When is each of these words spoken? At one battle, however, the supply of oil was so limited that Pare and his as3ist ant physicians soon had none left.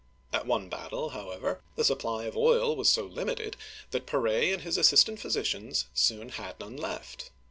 At 0.33 0.47
one 0.47 0.67
battle, 0.67 1.09
however, 1.11 1.61
the 1.75 1.83
supply 1.83 2.23
of 2.23 2.35
oil 2.35 2.75
was 2.75 2.89
so 2.89 3.03
limited 3.05 3.55
that 3.91 4.07
Pare 4.07 4.25
and 4.51 4.63
his 4.63 4.75
as3ist 4.79 5.07
ant 5.09 5.19
physicians 5.19 5.85
soon 5.93 6.29
had 6.29 6.59
none 6.59 6.75
left. 6.75 7.29